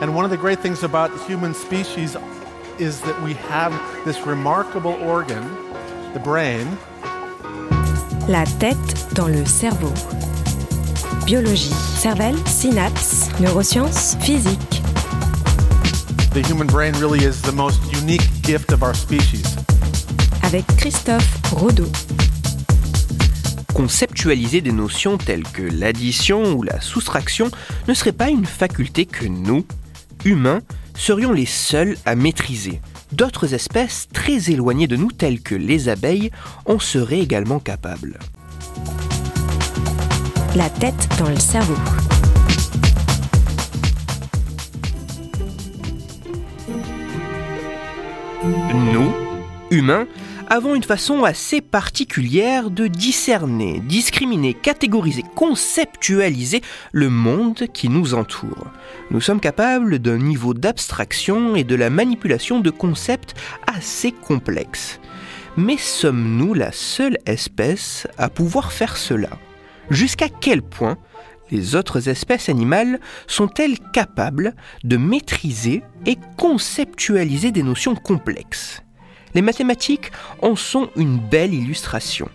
[0.00, 2.16] And one of the great things about human species
[2.78, 3.72] is that we have
[4.04, 5.42] this remarkable organ,
[6.12, 6.68] the brain.
[8.28, 9.92] La tête dans le cerveau.
[11.26, 14.82] Biologie, cervelle, synapses, neurosciences, physique.
[16.32, 19.56] The human brain really is the most unique gift of our species.
[20.44, 21.90] Avec Christophe Rodeau.
[23.74, 27.50] Conceptualiser des notions telles que l'addition ou la soustraction
[27.88, 29.64] ne serait pas une faculté que nous,
[30.24, 30.60] humains,
[30.94, 32.80] serions les seuls à maîtriser.
[33.12, 36.30] D'autres espèces très éloignées de nous, telles que les abeilles,
[36.66, 38.18] en seraient également capables.
[40.56, 41.76] La tête dans le cerveau.
[48.92, 49.12] Nous,
[49.70, 50.06] humains,
[50.48, 56.62] avons une façon assez particulière de discerner, discriminer, catégoriser, conceptualiser
[56.92, 58.66] le monde qui nous entoure.
[59.10, 63.34] Nous sommes capables d'un niveau d'abstraction et de la manipulation de concepts
[63.66, 65.00] assez complexes.
[65.56, 69.30] Mais sommes-nous la seule espèce à pouvoir faire cela?
[69.90, 70.96] Jusqu'à quel point
[71.50, 74.54] les autres espèces animales sont-elles capables
[74.84, 78.82] de maîtriser et conceptualiser des notions complexes?
[79.34, 80.10] Les mathématiques
[80.42, 82.28] en sont une belle illustration.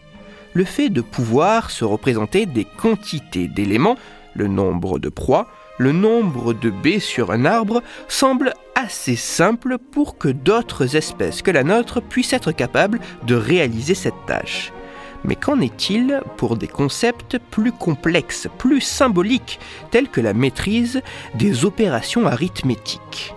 [0.54, 3.98] Le fait de pouvoir se représenter des quantités d'éléments,
[4.36, 5.48] le nombre de proies,
[5.80, 11.52] le nombre de baies sur un arbre, semble assez simple pour que d'autres espèces que
[11.52, 14.72] la nôtre puissent être capables de réaliser cette tâche.
[15.24, 21.02] Mais qu'en est-il pour des concepts plus complexes, plus symboliques, tels que la maîtrise
[21.36, 23.34] des opérations arithmétiques?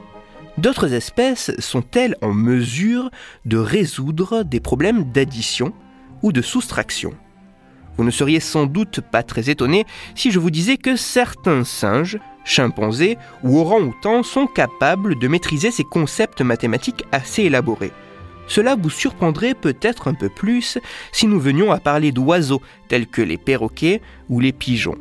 [0.58, 3.10] D'autres espèces sont-elles en mesure
[3.44, 5.74] de résoudre des problèmes d'addition
[6.22, 7.12] ou de soustraction?
[7.98, 12.18] Vous ne seriez sans doute pas très étonné si je vous disais que certains singes,
[12.44, 17.92] chimpanzés ou orang-outans sont capables de maîtriser ces concepts mathématiques assez élaborés.
[18.46, 20.78] Cela vous surprendrait peut-être un peu plus
[21.12, 24.00] si nous venions à parler d'oiseaux tels que les perroquets
[24.30, 24.98] ou les pigeons.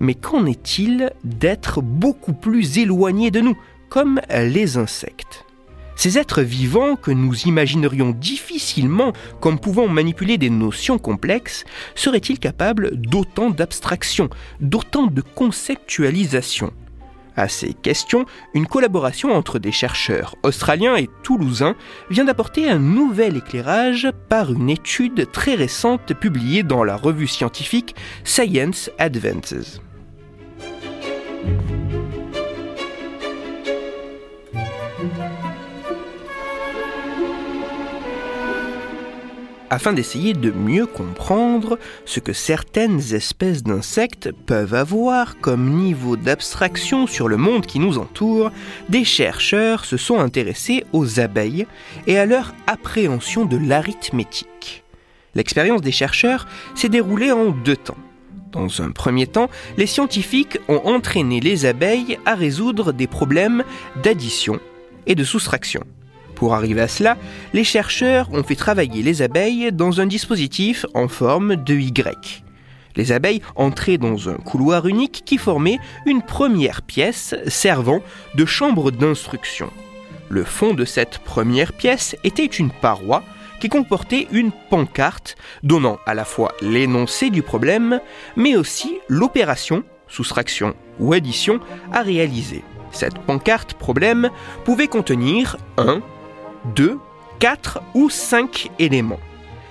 [0.00, 3.56] Mais qu'en est-il d'êtres beaucoup plus éloignés de nous,
[3.88, 5.44] comme les insectes
[5.96, 11.64] Ces êtres vivants que nous imaginerions difficilement comme pouvant manipuler des notions complexes,
[11.94, 14.28] seraient-ils capables d'autant d'abstraction,
[14.60, 16.72] d'autant de conceptualisation?
[17.36, 21.74] À ces questions, une collaboration entre des chercheurs australiens et toulousains
[22.08, 27.96] vient d'apporter un nouvel éclairage par une étude très récente publiée dans la revue scientifique
[28.22, 29.80] Science Advances.
[39.74, 47.08] Afin d'essayer de mieux comprendre ce que certaines espèces d'insectes peuvent avoir comme niveau d'abstraction
[47.08, 48.52] sur le monde qui nous entoure,
[48.88, 51.66] des chercheurs se sont intéressés aux abeilles
[52.06, 54.84] et à leur appréhension de l'arithmétique.
[55.34, 56.46] L'expérience des chercheurs
[56.76, 57.98] s'est déroulée en deux temps.
[58.52, 63.64] Dans un premier temps, les scientifiques ont entraîné les abeilles à résoudre des problèmes
[64.04, 64.60] d'addition
[65.08, 65.82] et de soustraction.
[66.34, 67.16] Pour arriver à cela,
[67.52, 72.44] les chercheurs ont fait travailler les abeilles dans un dispositif en forme de Y.
[72.96, 78.00] Les abeilles entraient dans un couloir unique qui formait une première pièce servant
[78.34, 79.70] de chambre d'instruction.
[80.28, 83.22] Le fond de cette première pièce était une paroi
[83.60, 88.00] qui comportait une pancarte donnant à la fois l'énoncé du problème,
[88.36, 91.60] mais aussi l'opération, soustraction ou addition,
[91.92, 92.62] à réaliser.
[92.90, 94.30] Cette pancarte problème
[94.64, 96.00] pouvait contenir un
[96.74, 96.98] 2,
[97.38, 99.20] 4 ou 5 éléments.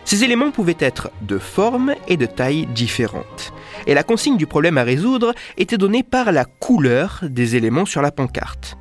[0.05, 3.53] Ces éléments pouvaient être de forme et de taille différentes.
[3.87, 8.01] Et la consigne du problème à résoudre était donnée par la couleur des éléments sur
[8.01, 8.77] la pancarte.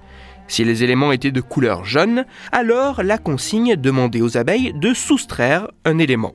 [0.48, 5.68] Si les éléments étaient de couleur jaune, alors la consigne demandait aux abeilles de soustraire
[5.84, 6.34] un élément.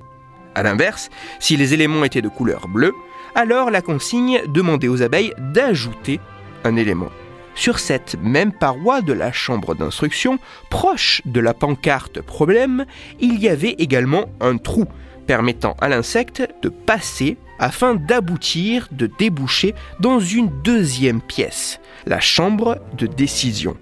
[0.55, 1.09] A l'inverse,
[1.39, 2.93] si les éléments étaient de couleur bleue,
[3.35, 6.19] alors la consigne demandait aux abeilles d'ajouter
[6.63, 7.11] un élément.
[7.57, 10.37] Sur cette même paroi de la chambre d'instruction,
[10.69, 12.85] proche de la pancarte problème,
[13.19, 14.85] il y avait également un trou
[15.25, 22.77] permettant à l'insecte de passer afin d'aboutir, de déboucher dans une deuxième pièce, la chambre
[22.95, 23.75] de décision.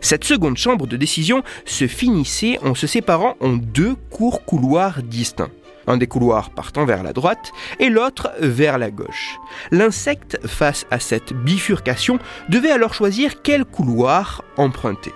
[0.00, 5.52] Cette seconde chambre de décision se finissait en se séparant en deux courts couloirs distincts
[5.90, 9.38] un des couloirs partant vers la droite et l'autre vers la gauche.
[9.70, 15.12] L'insecte, face à cette bifurcation, devait alors choisir quel couloir emprunter.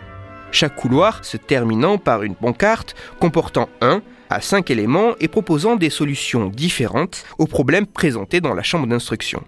[0.50, 5.90] Chaque couloir se terminant par une pancarte comportant un à cinq éléments et proposant des
[5.90, 9.42] solutions différentes aux problèmes présentés dans la chambre d'instruction.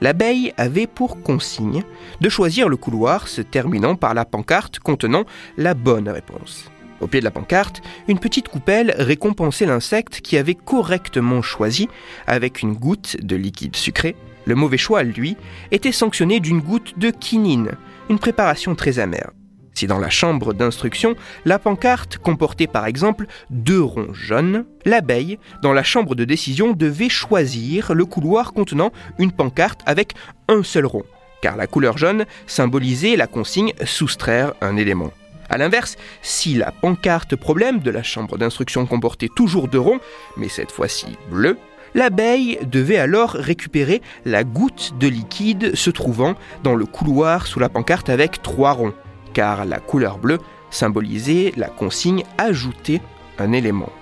[0.00, 1.82] L'abeille avait pour consigne
[2.20, 5.24] de choisir le couloir se terminant par la pancarte contenant
[5.56, 6.70] la bonne réponse.
[7.00, 11.88] Au pied de la pancarte, une petite coupelle récompensait l'insecte qui avait correctement choisi
[12.26, 14.16] avec une goutte de liquide sucré.
[14.44, 15.36] Le mauvais choix, lui,
[15.70, 17.72] était sanctionné d'une goutte de quinine,
[18.08, 19.30] une préparation très amère.
[19.74, 21.14] Si dans la chambre d'instruction,
[21.44, 27.08] la pancarte comportait par exemple deux ronds jaunes, l'abeille, dans la chambre de décision, devait
[27.08, 28.90] choisir le couloir contenant
[29.20, 30.14] une pancarte avec
[30.48, 31.04] un seul rond,
[31.42, 35.12] car la couleur jaune symbolisait la consigne soustraire un élément.
[35.48, 40.00] A l'inverse, si la pancarte problème de la chambre d'instruction comportait toujours deux ronds,
[40.36, 41.58] mais cette fois-ci bleu,
[41.94, 47.68] l'abeille devait alors récupérer la goutte de liquide se trouvant dans le couloir sous la
[47.68, 48.94] pancarte avec trois ronds
[49.38, 50.38] car la couleur bleue
[50.70, 53.00] symbolisait la consigne ajouter
[53.38, 53.92] un élément.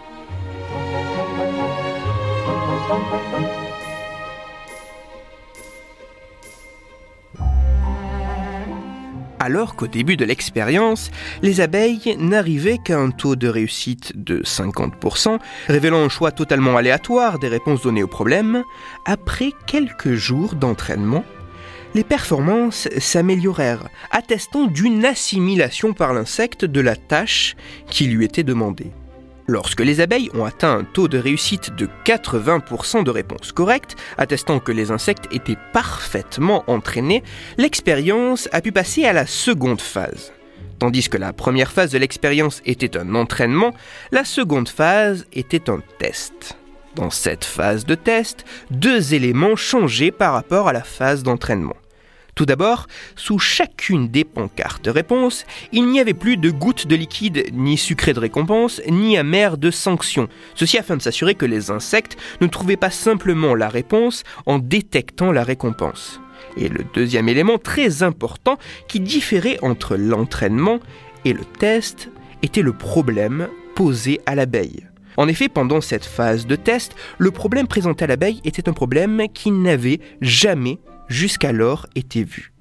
[9.46, 15.38] Alors qu'au début de l'expérience, les abeilles n'arrivaient qu'à un taux de réussite de 50%,
[15.68, 18.64] révélant un choix totalement aléatoire des réponses données au problème,
[19.04, 21.24] après quelques jours d'entraînement,
[21.94, 27.54] les performances s'améliorèrent, attestant d'une assimilation par l'insecte de la tâche
[27.88, 28.90] qui lui était demandée.
[29.48, 34.58] Lorsque les abeilles ont atteint un taux de réussite de 80% de réponses correctes, attestant
[34.58, 37.22] que les insectes étaient parfaitement entraînés,
[37.56, 40.32] l'expérience a pu passer à la seconde phase.
[40.80, 43.72] Tandis que la première phase de l'expérience était un entraînement,
[44.10, 46.58] la seconde phase était un test.
[46.96, 51.76] Dans cette phase de test, deux éléments changeaient par rapport à la phase d'entraînement.
[52.36, 52.86] Tout d'abord,
[53.16, 58.12] sous chacune des pancartes réponses, il n'y avait plus de gouttes de liquide ni sucré
[58.12, 60.28] de récompense, ni amer de sanction.
[60.54, 65.32] Ceci afin de s'assurer que les insectes ne trouvaient pas simplement la réponse en détectant
[65.32, 66.20] la récompense.
[66.58, 70.80] Et le deuxième élément très important qui différait entre l'entraînement
[71.24, 72.10] et le test
[72.42, 74.86] était le problème posé à l'abeille.
[75.16, 79.22] En effet, pendant cette phase de test, le problème présenté à l'abeille était un problème
[79.32, 82.52] qui n'avait jamais jusqu'alors été vu.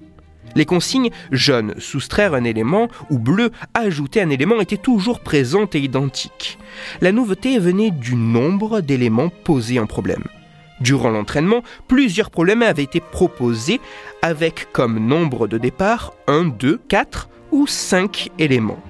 [0.56, 5.82] Les consignes jaune soustraire un élément ou bleu ajouter un élément étaient toujours présentes et
[5.82, 6.58] identiques.
[7.02, 10.24] La nouveauté venait du nombre d'éléments posés en problème.
[10.80, 13.82] Durant l'entraînement, plusieurs problèmes avaient été proposés
[14.22, 18.82] avec comme nombre de départ 1, 2, 4 ou 5 éléments.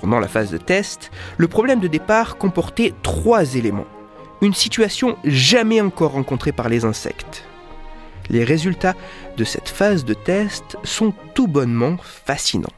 [0.00, 3.86] Pendant la phase de test, le problème de départ comportait trois éléments,
[4.42, 7.44] une situation jamais encore rencontrée par les insectes.
[8.30, 8.94] Les résultats
[9.36, 12.68] de cette phase de test sont tout bonnement fascinants.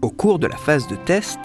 [0.00, 1.38] Au cours de la phase de test,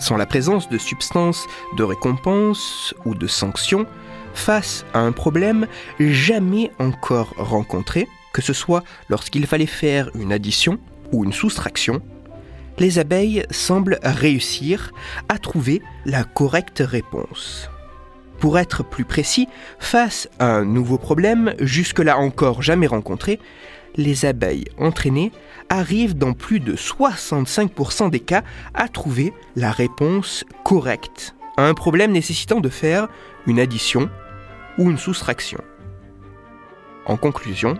[0.00, 1.46] sans la présence de substances
[1.76, 3.86] de récompense ou de sanctions,
[4.34, 5.68] face à un problème
[6.00, 10.80] jamais encore rencontré, que ce soit lorsqu'il fallait faire une addition
[11.12, 12.02] ou une soustraction,
[12.78, 14.92] les abeilles semblent réussir
[15.28, 17.68] à trouver la correcte réponse.
[18.38, 19.48] Pour être plus précis,
[19.78, 23.38] face à un nouveau problème jusque-là encore jamais rencontré,
[23.96, 25.32] les abeilles entraînées
[25.68, 28.42] arrivent dans plus de 65% des cas
[28.74, 33.08] à trouver la réponse correcte à un problème nécessitant de faire
[33.46, 34.08] une addition
[34.78, 35.60] ou une soustraction.
[37.06, 37.76] En conclusion,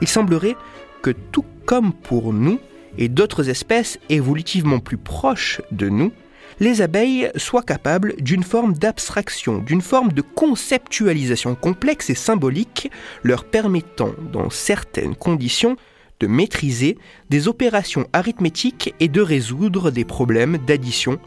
[0.00, 0.56] il semblerait
[1.02, 2.58] que tout comme pour nous,
[2.98, 6.12] et d'autres espèces évolutivement plus proches de nous,
[6.60, 12.90] les abeilles soient capables d'une forme d'abstraction, d'une forme de conceptualisation complexe et symbolique,
[13.22, 15.76] leur permettant, dans certaines conditions,
[16.18, 16.98] de maîtriser
[17.30, 21.20] des opérations arithmétiques et de résoudre des problèmes d'addition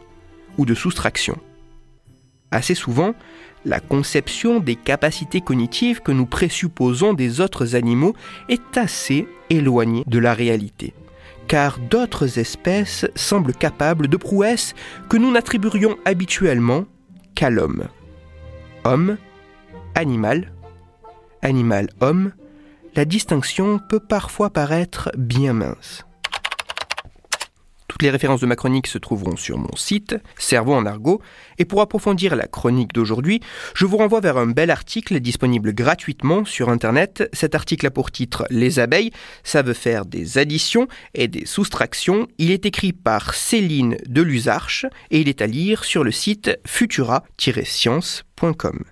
[0.58, 1.38] ou de soustraction.
[2.50, 3.14] Assez souvent,
[3.64, 8.14] la conception des capacités cognitives que nous présupposons des autres animaux
[8.50, 10.92] est assez éloignée de la réalité
[11.48, 14.74] car d'autres espèces semblent capables de prouesses
[15.08, 16.86] que nous n'attribuerions habituellement
[17.34, 17.88] qu'à l'homme.
[18.84, 19.16] Homme,
[19.94, 20.52] animal,
[21.42, 22.32] animal-homme,
[22.94, 26.04] la distinction peut parfois paraître bien mince
[28.02, 31.22] les références de ma chronique se trouveront sur mon site, Cerveau en argot,
[31.58, 33.40] et pour approfondir la chronique d'aujourd'hui,
[33.74, 37.30] je vous renvoie vers un bel article disponible gratuitement sur Internet.
[37.32, 39.12] Cet article a pour titre Les abeilles,
[39.44, 42.26] ça veut faire des additions et des soustractions.
[42.38, 48.91] Il est écrit par Céline Deluzarche et il est à lire sur le site futura-science.com.